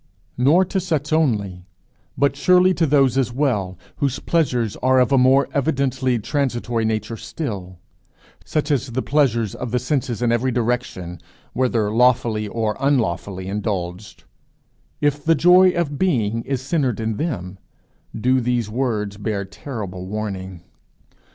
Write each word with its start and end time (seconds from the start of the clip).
Nor 0.35 0.65
to 0.65 0.79
such 0.79 1.13
only, 1.13 1.67
but 2.17 2.35
surely 2.35 2.73
to 2.73 2.87
those 2.87 3.19
as 3.19 3.31
well 3.31 3.77
whose 3.97 4.17
pleasures 4.17 4.75
are 4.77 4.99
of 4.99 5.11
a 5.11 5.17
more 5.19 5.47
evidently 5.53 6.17
transitory 6.17 6.85
nature 6.85 7.15
still, 7.17 7.77
such 8.43 8.71
as 8.71 8.87
the 8.93 9.03
pleasures 9.03 9.53
of 9.53 9.69
the 9.69 9.77
senses 9.77 10.23
in 10.23 10.31
every 10.31 10.51
direction 10.51 11.19
whether 11.53 11.91
lawfully 11.91 12.47
or 12.47 12.75
unlawfully 12.79 13.47
indulged, 13.47 14.23
if 15.01 15.23
the 15.23 15.35
joy 15.35 15.69
of 15.69 15.99
being 15.99 16.41
is 16.45 16.63
centred 16.63 16.99
in 16.99 17.17
them 17.17 17.59
do 18.19 18.41
these 18.41 18.71
words 18.71 19.17
bear 19.17 19.45
terrible 19.45 20.07
warning. 20.07 20.61